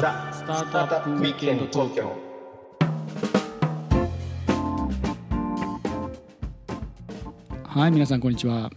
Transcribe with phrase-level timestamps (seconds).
[0.00, 2.12] ザ・スタートアップウィークエンド東京
[7.62, 8.72] はい皆さんこんにちは。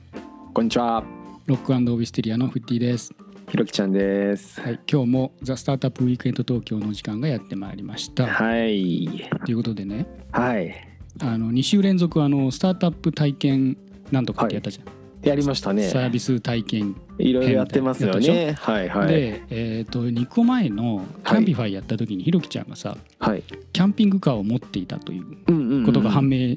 [0.53, 1.03] こんにちは、
[1.47, 3.15] ロックオブィステリアのフッティです。
[3.49, 4.61] ひろきちゃんです。
[4.61, 8.27] はい今日もザ・スタートアップウィークエンド東京の時間がやってまいりました。
[8.27, 9.27] はい。
[9.43, 10.05] ということでね。
[10.31, 10.71] はい。
[11.19, 13.77] あの2週連続あのスタートアップ体験
[14.11, 14.85] なんとかってやったじゃん、
[15.27, 15.83] やりましたね。
[15.89, 18.53] サービス体験いろいろやってますよやね。
[18.59, 19.07] はいはい。
[19.07, 23.43] で、えー、と2個前のキャンピファイやった時にひろきちゃんがさはい。
[23.73, 25.85] キャンピングカーを持っていたといううんうん、うん。
[25.85, 26.55] ことが判明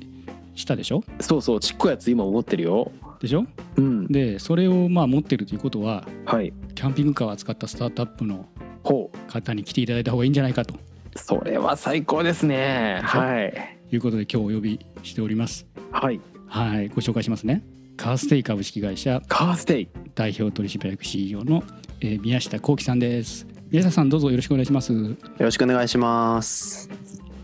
[0.54, 2.90] したでしょ、そうそう、ちっこいやつ今思ってるよ。
[3.20, 3.44] でしょ？
[3.76, 4.06] うん。
[4.08, 6.52] でそれをまあ持ってるということははい。
[6.74, 8.46] キャンピングカーを扱ったスタートアップの。
[8.82, 10.74] 方に来ていただいた方がいいんじゃないかと
[11.14, 13.00] それは最高ですね。
[13.02, 13.78] はい。
[13.92, 16.18] いうことで今日お呼びしておりますはい。
[16.46, 17.62] はいご紹介しますね
[18.00, 19.88] カーステイ株式会社カーステイ。
[20.14, 21.62] 代表取締役 CEO の、
[22.00, 26.88] えー宮下幸喜さんです宮下さんどうぞよろしくお願いしますよろしくお願いします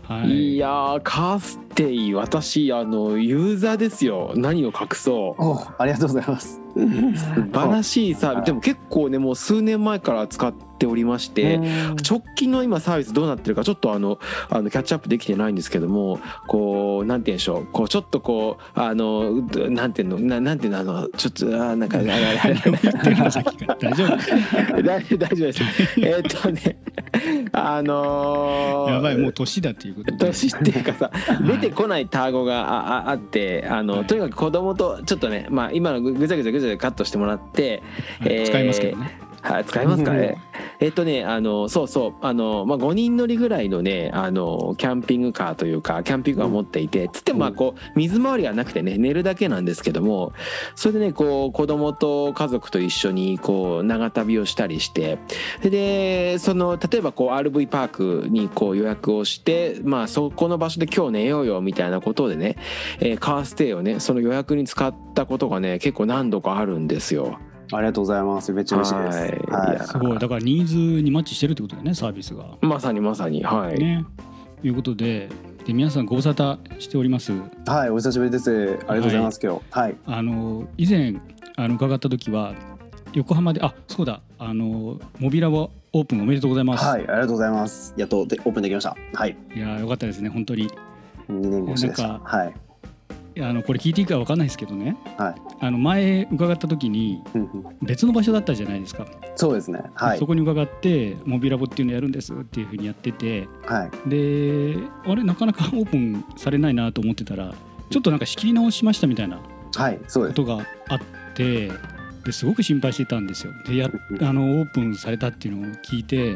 [0.01, 4.31] はいい、やー、カーステイ、私、あの、ユーザーですよ。
[4.37, 5.43] 何を隠そう。
[5.43, 8.45] おありがとうございます素晴らしいサービス。
[8.45, 11.59] でも結構ね、もう数年前から使っておりまして、
[12.07, 17.67] 直近の今サービスどうなってるかちょっとあのあのキャッチアップできてないんですけどもこうなんて言うんでしょう。
[17.67, 22.55] こうちょっとこうあのうなんていうのななんていうのあのちょっとあなんかあれあれ
[23.79, 24.17] 大丈夫。
[24.81, 25.63] 大大丈夫です。
[25.97, 26.77] えーっとね
[27.51, 30.17] あのーやばいもう年だっていうことで。
[30.17, 31.11] 年っていうかさ
[31.45, 34.05] 出てこない単語があああってあの、はい。
[34.05, 37.81] とにかく子供とちょっとねまあ今のぐぐちゃぐちゃぐちゃぐちゃカットしてもらって
[38.19, 38.33] はい。
[38.33, 39.19] えー使いますけどね。
[39.41, 40.37] はい、使いますかね。
[40.79, 50.33] えっとね、あの、そうそう、あの、まあ、5人乗りぐらいのね、あの、キャンピングカーというか、キャンピングカーを持っていて、つっても、まあ、こう、水回りがなくてね、寝るだけなんですけども、
[50.75, 55.17] それでね、こう、子供と家族と一緒に、こう、長旅をしたりして、
[55.63, 62.55] で、その、例えば、こう、RV パークに、こう、予約をして、まあ、そこの場所で今日寝ようよ、みたいなことでね、
[62.99, 67.39] えーカーステイをね、その予約に使ったことがね、結構何度かあるんですよ。
[67.71, 68.51] ありがとうございます。
[68.53, 69.17] めっちゃ嬉しいです。
[69.19, 69.77] はい。
[69.77, 69.87] はい。
[69.87, 70.19] すごい。
[70.19, 72.45] だからニーズにマッチしてるってことだよねサービスが。
[72.61, 73.77] まさにまさに、はい。
[73.77, 74.05] ね。
[74.61, 75.29] ということで
[75.65, 77.33] で皆さんご無沙汰しております。
[77.65, 78.51] はいお久しぶりです。
[78.51, 79.61] ありがとうございます今日。
[79.69, 79.95] はい。
[80.05, 81.15] あの以前
[81.57, 82.53] あの伺った時は
[83.13, 84.21] 横浜であそうだ。
[84.39, 87.93] あのモビラボオープンおめでとうございます、はいありがとうございます。
[87.97, 88.95] やっとでオープンできました。
[89.13, 89.37] はい。
[89.55, 90.69] い、やよかったですね本当に。
[91.29, 92.19] 2年越しでした。
[92.23, 92.66] はい
[93.41, 94.97] あのこれ聞いていいかわかんないですけどね。
[95.17, 95.35] はい。
[95.59, 97.21] あの前伺った時に
[97.81, 99.05] 別の場所だったじゃないですか、
[99.35, 99.81] そうですね。
[99.95, 100.19] はい。
[100.19, 103.47] そこに伺ってモビラボっていうのやるんですっていうふうにやってて。
[103.65, 104.09] はい。
[104.09, 107.53] であれなかなか オープンされないなと思ってたら
[107.89, 109.39] ちょっとなんか仕切り直しましたみたいな
[109.75, 110.35] はいそうです。
[110.35, 110.99] ことがあっ
[111.35, 111.71] て
[112.25, 113.53] ですごく心配してたんですよ。
[113.67, 113.89] でや
[114.21, 116.35] あのオープンされたっていうのを聞いて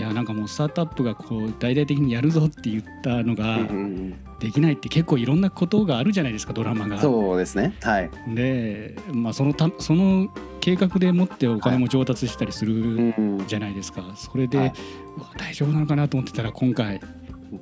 [0.00, 3.58] いやなんかもうスタートアップがこう大々的にやるぞって言ったのが
[4.38, 6.98] できないって結構いろんなことがあるじゃないですかドラマが。
[6.98, 7.74] そうですね。
[7.82, 8.10] はい。
[8.34, 14.02] で、まあ、そのたその計画でもってお金も調達したりするうんじゃないですか。
[14.16, 14.72] それで、はい。
[15.36, 17.00] 大丈夫なのかなと思ってたら今回い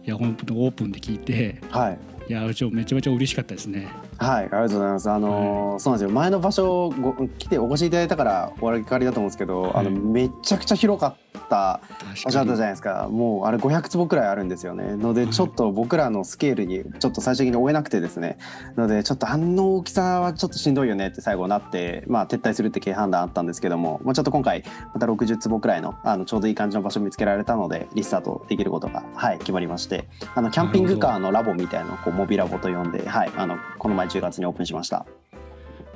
[0.04, 3.88] や本当にオープンで聞いてはいいやちょめちゃめちゃ嬉しかったですね。
[4.18, 5.10] はい、ありがとうございます。
[5.10, 6.14] あのーそうなんですよ。
[6.14, 11.80] 前の場所ご来てお越しいただいたからお分かりだと思うんですけど、あのはいめちゃくちゃ広かった
[12.10, 13.08] 場所だったじゃないですか。
[13.10, 14.94] もうあれ500坪くらいあるんですよね。
[14.96, 18.36] のではいちょっと僕らのスケールにちょっと最終的に追えなくてですね。
[18.76, 35.06] のでちょっとあの大きさはちょっとしんどいよねって最後なって、まあ撤退するって経営判断あったんですけども、まあちょっと今回また60坪くらいのあのちょうどいい感じの場所見つけられたのでリスタートできることがはい決まりまして、あのキャンピングカーのラボみたいなのをこうモビラボと呼んで、はいあのこの前10月にオープンしました。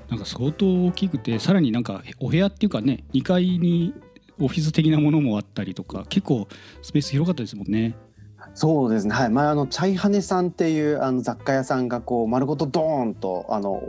[0.08, 3.92] なんか相当大きくてさらになんかお部屋っていうかね2階に
[4.38, 6.46] オフィス的なものもあったりとか結構
[6.82, 7.96] スペース広かったですもんね。
[8.54, 9.14] そうですね。
[9.14, 13.82] はい、前あのチャイハネさんっていうあの雑貨屋さんがこう丸ごとドーンとあの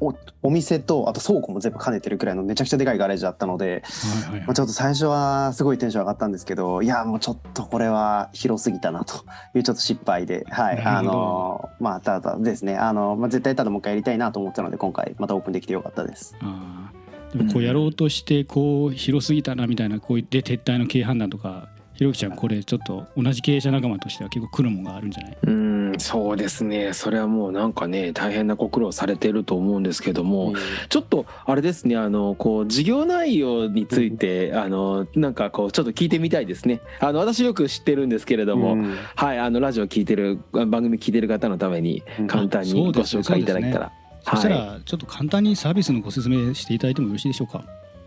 [0.00, 3.82] おお店とあと倉庫も全部兼ねてるくらいのめちゃくちゃでかいガレージだったので、
[4.24, 9.24] はいはいまあ、ちょっと最初はすごいテンション上がったんですけどいやもうちょっとこれは広すぎたなと
[9.54, 10.80] いうちょっと失敗ではい。
[10.80, 12.76] あのまあただですね。
[12.76, 16.36] あの、まあ、絶対ただもう一回やりたいなと思ってたので今回またオープンできてよかったです。
[16.40, 17.38] あー。
[17.38, 25.38] でもこうやろうとしてこう広すぎたなみたいなこう言って撤退の経営判断とかひろきちゃんこれちょっと同じ経営者仲間としては結構苦労があるんじゃない？
[25.44, 26.92] うんそうですね。
[26.92, 30.54] それはもうなんかね大変なご苦労されてると思うんですけども、うん。
[30.88, 36.80] ちょっとあれですねあのこう事業内容について、あのなんかこうちょっと聞いてみたいですね。
[36.98, 38.96] あの私よく知ってるんですけれども、うん。
[39.14, 42.26] はいあのラジオ聞いてる番組聞いてる方のためにうん。
[42.26, 43.92] 簡単にご紹介いただけたら、
[44.24, 44.58] そしたはい。
[44.58, 47.64] らちょっと簡単にサービスのご説明していただいてもよろしいでしょうか？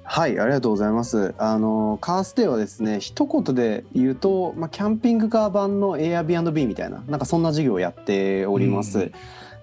[0.09, 1.35] はい、ありがとうございます。
[1.37, 8.99] あのカーステイはですね、一言で言うと、まあキャンピングカー版の Airbnb みたいな、なんかそんな事業をやっております。
[8.99, 9.11] うん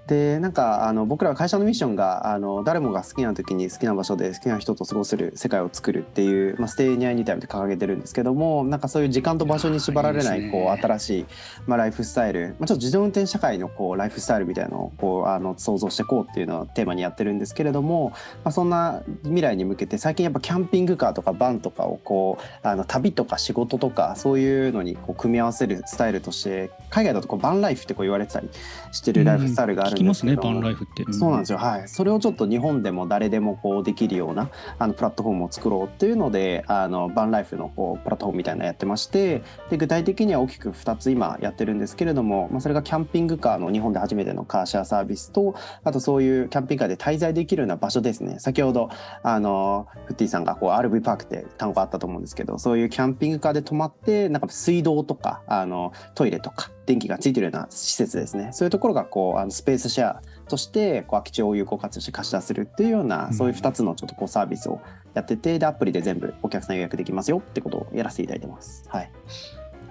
[0.06, 11.26] でなんかあの僕ら会社のミッションがあの誰もが好きな時に好きな場所で好きな人と過ごせる世界を作るっていう、まあ、ステイニアエニタイムって掲げてるんですけどもなんかそういう時間と場所に縛られないこう新しい、
[11.66, 18.10] まあ、ライフスタイル、まあ、ちょっと自動運転社会のこうライフスタイルみたいなのをこうあの想像していこうっていうのをテーマにやってるんですけれども、
[18.44, 28.50] まあ、そんな未来に向けて最近やっぱキャンピングカーとかバンとかをこうあの旅とか仕事とかそういうのにこう組み合わせるスタイルとして海外だとこうバンライフってこう言われてたり
[28.92, 48.38] してるライフスタイルがあるん聞きますねバンライフって、そうなんですよ、はい、それをちょっと日本でも誰でもこうできるようなあのプラットフォームを作ろうっていうのであのバンライフのこうプラットフォームみたいなのやってましてで具体的には大きく2つ今やってるんですけれども、まあ、それがキャンピングカーの日本で初めてのカーシェアサービスとあとそういうキャンピングカーで滞在できるような場所ですね。
[48.38, 48.90] 先ほど
[49.22, 58.50] あのフッティさんがこう RV パークって単語あったと思うんですけどそういうキャンピングカーで泊まってなんか水道とかあのトイレとか電気がついてるような施設ですね。
[58.52, 63.34] そういうところがこうあのスペースシェアとしてこう空き地を有効活用して貸し出せるっていうような、うん。
[63.34, 64.80] そういう2つのちょっとこうサービスを
[65.14, 68.84] やっててでアプリで全部お客さん予約できますよってことをやらせていただいてます。
[68.88, 69.10] はい、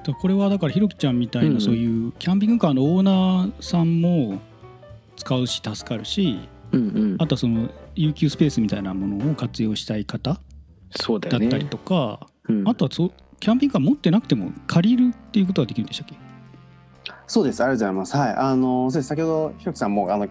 [0.06, 1.62] だこれはだからひろきちゃんみたいなん。
[1.62, 4.40] そういうキャンピングカーのオーナーさんも
[5.16, 6.40] 使うし助かるし
[6.72, 7.16] うんうん。
[7.20, 10.40] あとはその有給スペースみたいなものを活用したい方
[10.92, 11.48] そうだよね。
[11.48, 12.68] だったりとか、うん。
[12.68, 16.16] あとはそうキャンピングカー持ってなくても借りるっていうことができるんでしたっけ？
[17.28, 17.62] そうです。
[17.62, 18.18] ありがとうございます。
[18.18, 19.08] はい、あのそうです。
[19.10, 20.28] 先ほどひろきさんもあの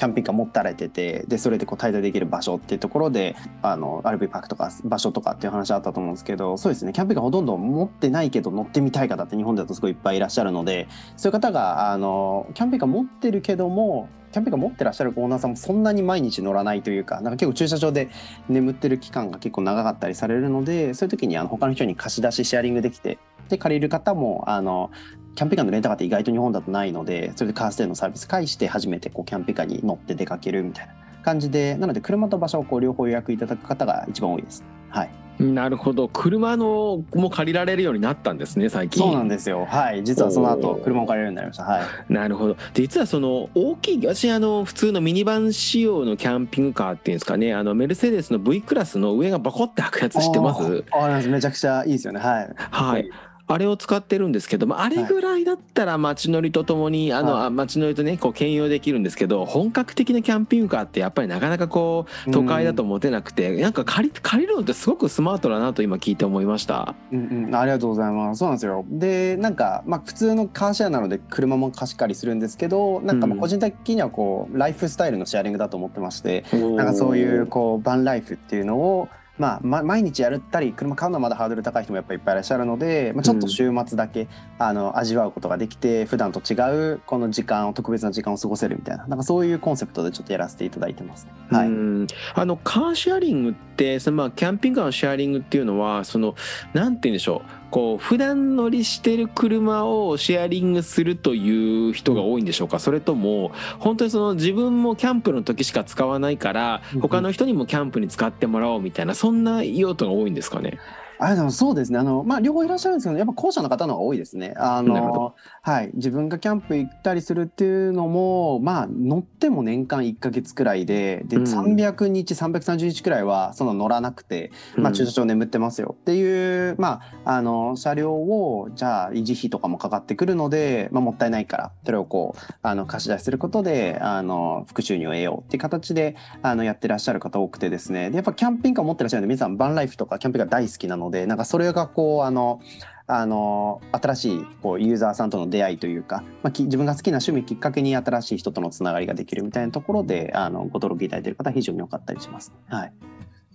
[0.00, 6.92] キャンピングカー持ったれててでそれでこう滞在できる場所っていうところであの RV パークとか場所とかっていう話あったと思うんですけどそうですね。
[6.92, 18.08] キャンピングカーほとんど持ってないけど乗ってみたい方って日本だとすごいいっぱいいらっしゃるのでそういう方があのキャンピングカー持ってるけどもキャンピングカー持ってらっしゃるオーナーさんもそんなに毎日乗らないというかなんか結構駐車場で
[18.48, 23.18] 眠ってる期間が結構長かったりされるのでそういう時にあの他の人に貸し出しシェアリングできて
[23.50, 24.90] で借りる方もあの
[25.34, 34.64] キャンピングカーのレンタカーって意外と日本だとないのでそれでカーステイのサービス介して初めてこうキャンピングカーに乗って出かけるみたいな感じでなので車と場所をこう両方予約いただく方が一番多いです。
[34.88, 39.66] はい、なるほど車のも借りられるようになったんですね最近そうなんですよ。
[39.66, 41.62] はい、実はその後車を借りれるようになりました。
[41.64, 42.12] はい。
[42.12, 50.84] なるほど実はその大きい私あの普通のミニバン仕様のキャンピングカーっていうんですかねあのメルセデスの V クラスの上がバコって開くやつ知ってます？
[50.92, 52.20] あめちゃくちゃいいですよね。
[52.20, 52.54] はい。
[52.56, 53.10] はい。
[53.52, 66.94] あれを使ってるんですけどもあれぐらいだったら街乗りとともに、あのは街乗りとねこう兼用できるんですけど本格的なキャンピングカーってやっぱりなかなかこう都会だと持てなくて、なんか借り借りるのってすごくスマートだなと今聞いて思いました。
[67.12, 68.38] うんうん、ありがとうございます。
[68.38, 68.84] そうなんですよ。
[68.88, 76.44] で、なんか、まあ、普通のカーシェアなので、車も貸し借りするんですけど、なんか、まあうん個人的には、こう、ライフスタイルのシェアリングだと思ってまして。
[76.52, 79.08] なんか、そういう、こう、バンライフっていうのを。
[79.40, 84.28] まあ、ま毎日やったり車買うのはまだハードル高い人もやっぱりいっぱいいらっしゃるので、まあ、ちょっと週末だけ、
[84.58, 91.26] あの味わうことができて普段と違うこの時間を特別な時間を過ごせるみたいななんかそういうコンセプトでちょっとやらせていただいてます。
[91.50, 92.06] はい、うん。
[92.34, 96.34] あのカーシェアリングってそのまあキャンピングカーのシェアリングっていうのはその
[96.74, 102.78] なんて言うんでしょうこう普段乗りしてる車をシェアリングするという人が多いんでしょうか？
[102.80, 110.78] それとも本当にその自分もキャンプの時しか使わないからうんうん他の人にもキャンプに使ってもらおうみたいなそんな用途が多いんですかね？
[111.20, 111.98] あでもそうですね。
[111.98, 114.54] あの、まあ、両方いらっしゃるんですけどやっぱ後者の方の方が多いですね。
[114.56, 121.42] あのはい、自分がキャンプ行ったりするっていうのも、まあ、乗っても年間1か月くらいでで、うん。
[121.42, 125.94] 300日330日くらいはその乗らなくて、まあ、駐車場眠ってますよ。
[126.00, 138.10] っていう、まあ、あの車両をじゃあ維持費とかもかかってくるので、まあ、もったいないからそれをこうあの貸し出しすることであの副収入を得ようっていう形であのやってらっしゃる方多くてですね。
[138.10, 142.60] でやっぱキャンピングカー持ってらっしゃるので皆さんバンライフとかキャンピングカー大好きなのでなんかそれがこうあの
[143.06, 152.52] あの新しいこうユーザーさんとの出会いというか、まあ、き自分が好きな趣味きっかけに新しい人とのつながりができるみたいなところであのご登録いただいている方は非常に多かったりします。
[152.68, 152.92] はい。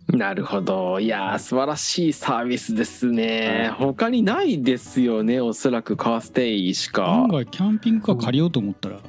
[0.09, 1.00] なるほど。
[1.00, 3.69] いやー素晴らしいサービスですね。
[3.71, 3.88] はい。
[3.88, 7.05] 他にないですよねおそらくカーステイしか。
[7.05, 7.29] 案。
[7.29, 9.00] 外キャンピングカー借りようと思ったら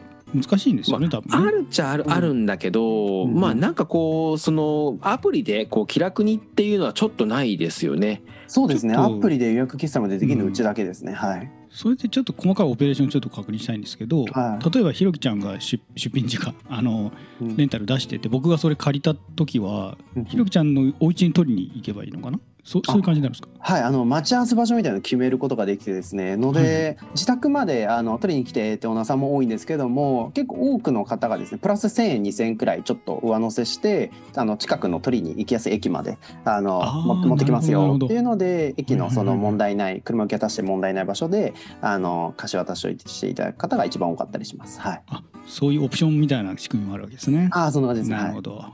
[0.42, 1.48] 難しいんですよね、多分ね。
[1.48, 2.12] あるっちゃある,、うん。
[2.12, 8.22] あるんだけど、うんまあなんかこうそのアプリでこう気楽にっていうのはちょっとないですよね。
[8.46, 8.94] そうですね。
[8.94, 11.50] アプリで予約決済までできるのううんちだけですね、はい。
[11.70, 14.70] それでちょっと細かいオペレーションちょっと確認したいんですけど、はい。
[14.72, 17.56] 例えばひろきちゃんが出出品時間あのうん。
[17.56, 20.24] レンタル出してて僕がそれ借りた時はうん。
[20.24, 22.38] ひろきちゃんのお家に取りに行けばいいのかな？
[22.66, 23.48] そそういう感じになるんですか？
[23.60, 36.80] はい、あの待ち合わせ場所みたいなのを決めることができてですねので、自宅まであの取りに来てってオーナーさんも多いんですけども結構多くの方がですねプラス1,000円2,000円くらいちょっと上乗せしてあの近くの取りに行きやすい駅まであの
[37.26, 44.80] 持ってきますよっていうので駅のそのはいはいはい問題ない車受け渡して問題ない場所であの貸し渡しをしていただく方が一番多かったりします。
[44.80, 47.48] はい、あそういうオプションみたいな仕組みもあるわけですね。
[47.52, 48.16] ああそんな感じですね。
[48.16, 48.64] はいなるほど。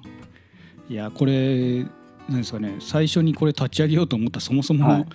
[0.88, 1.86] いやこれ
[2.28, 5.06] なんですかね最初にこれ立ち上げようと思ったそもそも、はい。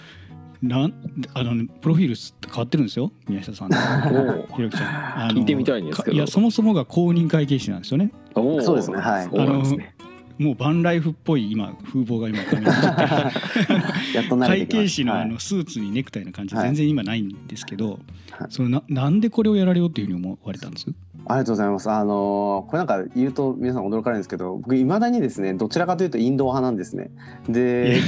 [0.61, 0.93] なん
[1.35, 3.69] あのねプロフィール変わってるんですよ宮下さん。
[3.69, 3.77] の。
[4.49, 5.19] おひろきちゃん。
[5.25, 6.11] あの聞いてみたいんですけど。
[6.11, 8.11] かいやそもそもが公認会計士なんですよね。
[8.33, 9.25] そうですねはい。
[9.25, 9.95] そうなんですね
[10.37, 12.39] もうバンライフっぽい今風貌が今
[14.47, 15.21] 会計士のはい。
[15.23, 16.65] あのスーツにネクタイの感じはい。
[16.67, 17.99] 全然今ないんですけど、
[18.31, 18.47] はい。
[18.49, 20.87] そのななんでこれをやられようというふうに思われたんです？
[21.29, 21.89] ありがとうございます。
[21.89, 27.09] あのーこれなんか言うと皆さん驚かれるんですけど、僕いまだにですね、どちらかというとインド派なんですね。
[27.49, 27.99] で、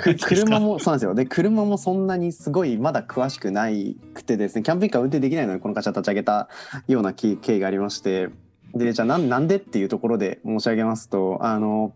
[0.00, 1.14] く車もそうなんですよ。
[1.14, 6.48] で、車もそんなにすごいまだ詳しくないくてですね、キャンピングカー運転できないのにこの会社立ち上げた
[6.88, 8.28] ような経経緯がありまして、
[8.74, 11.92] で、じゃあなんなんでっていうところで申し上げますと、あの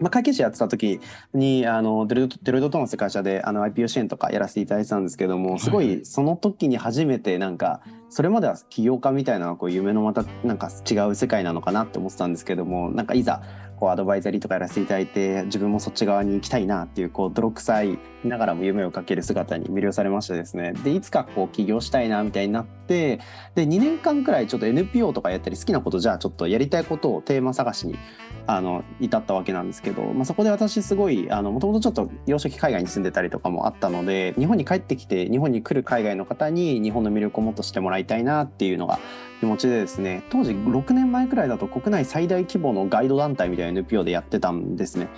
[0.00, 1.00] まあ、会計士やってた時
[1.34, 13.42] にあのデロデロイトトーマスって会社であの IPO 支援とかやらせていただいてたんですけどもすごいその時に初めてなんかそれまでは起業家みたいなこう夢のまたなんか違う世界なのかなって思ってたんですけどもなんかいざ
[13.78, 20.72] こうアドバイザリーとかやらせていただいて自分もそっち側に行きたいなっていうこう泥臭いながらも夢をかける姿に魅了されましてですね。
[20.84, 23.20] でいつかこう起業したいなみたいになって
[23.54, 27.98] で2年間くらいちょっと NPO とかやったり好きなことじゃあちょっとやりたいことをテーマ探しに
[28.46, 38.98] あの至ったわけなんですけど、まあ、そこで私すごいもともとちょっと幼少期海外に住んでたりとかもあったので日本に帰ってきて日本に来る海外の方に日本の魅力をもっと知ってもらいたいなっていうのが
[39.40, 45.08] 気持ちでですね当時6年前くらいだと国内最大規模のガイド団体みたいな NPO でやってたんですね。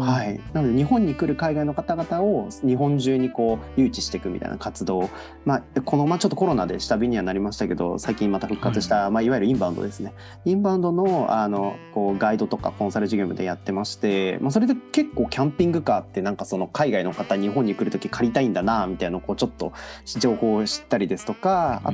[0.00, 5.08] はい、なので日本に来る海外の方々を日本中にこう誘致していくみたいな活動、
[5.44, 10.12] まあ、この、まあ、ちょっとコロナで下火にはなりましたけど最近また復活した、いまあ、いわゆるインバウンドですね。
[10.44, 19.72] インバウンドのあのこうガイドとかコンサル事業でやってまして、まあ、それで結構キャンピングカーってなんかその海外の方日本に来る時借りたいんだなみたいなのをこうちょっと
[20.18, 21.92] 情報を知ったりですとかあ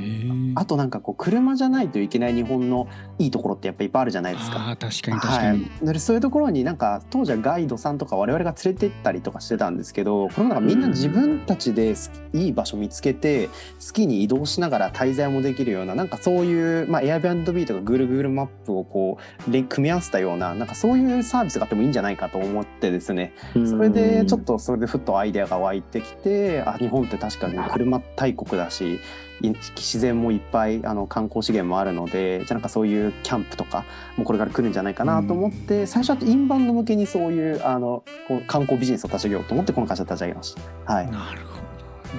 [0.55, 2.87] あとなんかこう車じゃないといけない日本の
[3.17, 4.69] いいところってやっぱいっぱいあるじゃないですか。
[4.69, 11.95] あー確かに確かに、はい、でそういうところになんか当時はガイドさんとか我々が連れて行ったりとかしてたんですけどこれもなんかみんな自分たちで
[12.33, 13.47] いい場所見つけて
[13.85, 19.17] 好きに移動しながら滞在もできるようななんかそういう、まあ、Airbnb とか Google マップをこ
[19.47, 23.33] う連組み合わせたようななんかそういうサービスがあってもいいんじゃないかと思ってですね。
[23.53, 28.95] それでちょっとそれでふっとアイデアが湧いてきてあ日本って確かに車大国だし
[29.41, 33.85] い自然もいっぱいあの観光資源もあるのでじゃあなんかそういうキャンプとか
[34.17, 40.55] もこれから来るんじゃないかなと思って、最初はインバウンド向けにそういうあのこう観光ビジネスを立ち上げようと思ってこの会社を立ち上げまし
[40.85, 40.93] た。
[40.93, 41.54] はい、なるほど、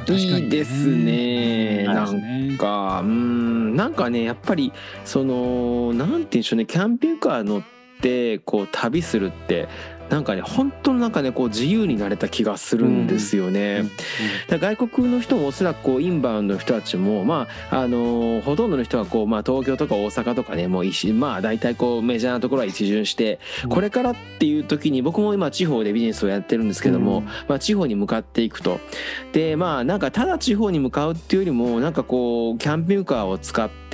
[0.09, 1.85] まいいですね。
[1.85, 3.76] ななんかうん。
[3.76, 4.73] なんかねやっぱり
[5.05, 6.67] そのなんて言うんでしょうね。
[6.67, 7.62] キャンピングカー乗っ
[8.00, 9.69] てこう旅するって
[10.09, 13.85] なんかね本当のなんかねこう自由になれた気がするんですよね。
[14.49, 23.71] だから外国の人もおそらくこうインバウンドの人たちもまああのーほとんどの人はこうまあ東京とか大阪とかねもう一まあ大体こうメジャーなところは一巡してうん。
[23.71, 27.25] これからっていう時に僕も今地方でビジネスをやってるんですけども、うん。
[27.49, 28.81] まあ地方に向かっていくと。
[29.33, 33.86] でまあなんかただ地方に向かうっていうよりもなんかこうキャンピングカーを使って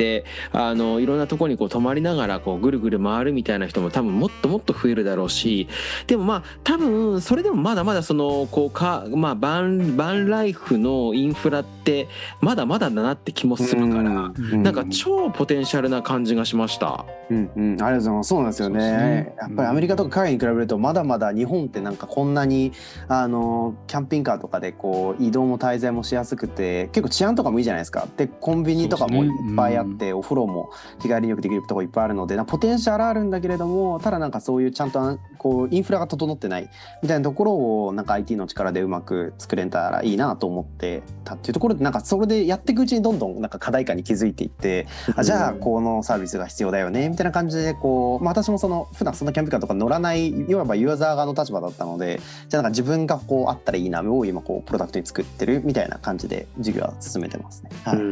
[0.52, 5.68] あのいろんなところにこう泊まりながらこうぐるぐる回るみたいな人も多分もっともっと増えるだろうし
[6.06, 12.09] でもまあ多分それでもまだまだそのこうかまあバンバンライフのインフラって
[12.40, 17.04] まだまだだなって気もするから、うなんか超ポテンシャルな感じがしました。
[17.30, 18.28] うんうん、ありがとうございます。
[18.28, 18.78] そうなんですよね。
[18.78, 22.73] ねやっぱりアメリカとか海外に比べるとまだまだ日本ってなんかこんなに
[23.09, 28.06] あのキャンピングカーとかでこう移動も滞在もしやすくて結構治安とかもいいじゃないですか。
[28.16, 30.70] でコンビニとかもいっぱいあって、お風呂も
[31.00, 36.70] 日帰りよくできるとこいっぱいあるのでなんかポテンシャルあるんだけれどもただなんかそういうちゃんとあこうインフラが整ってない
[37.02, 57.70] みたいなところをなんか IT の力でうまく作れたらいいなと思ってたっていうところでなんかそれでやっていくうちにどんどんなんか課題感に気づいていってあじゃあこのサービスが必要だよねみたいな感じでこう、まあ、私もその普段そんなキャンピングカーとか乗らないいわばユーザー側の立場だったのでじゃあなんか自分がこうあったらいいなを今こうプロダクトに作ってるみたいな感じで授業は進めてますね。
[57.84, 57.96] はい。
[57.96, 58.02] は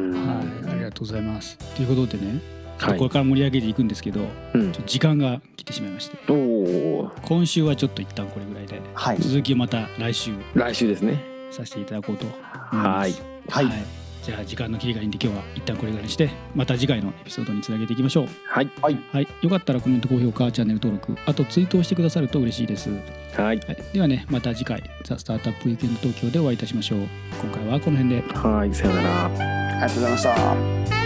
[0.70, 1.58] い、ありがとうございます。
[1.76, 2.40] ということでね、
[2.78, 4.20] これから盛り上げていくんですけど、
[4.54, 4.72] うん。
[4.72, 10.32] ちょっと時間が来てしまいまして、今週はちょっと一旦これぐらいで、はい、続きをまた来週。
[10.54, 11.22] 来週ですね。
[11.50, 12.36] させていただこうと思い
[12.72, 13.22] ます。
[13.48, 13.66] はい。
[13.66, 13.84] はい。
[14.22, 18.28] じゃあ時間の切りがいいんで今日は一旦これぐらいにしてまた次回のエピソードにつなげていきましょう。
[18.46, 18.70] はい。
[18.82, 18.98] はい。
[19.12, 19.28] はい。
[19.40, 22.90] よかったらコメント高評価チャンネル登録あとツイートをしてくださると嬉しいです、
[23.34, 23.56] ははい。
[23.56, 23.60] い、
[23.94, 26.98] ではねまた次回ザ・スタートアップウィークエンド東京でお会いいたしましょう。
[27.42, 28.34] 今回はこの辺で。
[28.34, 28.74] はい。
[28.74, 29.24] さよなら。
[29.24, 30.22] ありがとうございまし
[30.94, 30.99] た